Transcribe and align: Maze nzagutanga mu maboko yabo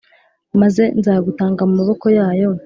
Maze 0.61 0.83
nzagutanga 0.99 1.61
mu 1.67 1.73
maboko 1.79 2.05
yabo 2.17 2.53